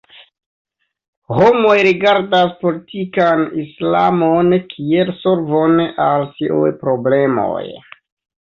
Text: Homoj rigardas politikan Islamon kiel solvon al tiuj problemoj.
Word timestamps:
Homoj 1.39 1.75
rigardas 1.87 2.55
politikan 2.63 3.45
Islamon 3.65 4.49
kiel 4.73 5.13
solvon 5.21 5.79
al 6.09 6.27
tiuj 6.41 6.73
problemoj. 6.87 7.65